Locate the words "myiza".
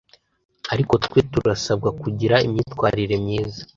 3.23-3.61